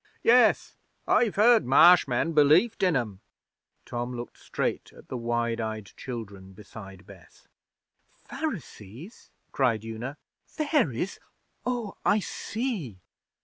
[0.23, 0.77] 'Yes.
[1.05, 3.19] I've heard Marsh men belieft in 'em.'
[3.85, 7.47] Tom looked straight at the wide eyed children beside Bess.
[8.23, 10.17] 'Pharisees,' cried Una.
[10.47, 11.19] 'Fairies?
[11.67, 12.99] Oh, I see!'